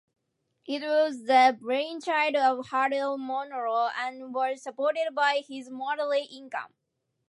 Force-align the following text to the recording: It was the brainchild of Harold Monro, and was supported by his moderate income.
It 0.65 0.81
was 0.81 1.25
the 1.25 1.55
brainchild 1.61 2.35
of 2.35 2.69
Harold 2.69 3.21
Monro, 3.21 3.89
and 3.95 4.33
was 4.33 4.63
supported 4.63 5.13
by 5.13 5.43
his 5.47 5.69
moderate 5.69 6.27
income. 6.31 6.73